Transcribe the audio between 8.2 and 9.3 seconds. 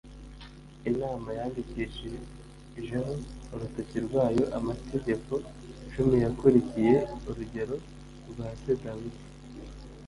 rwa se dawidi.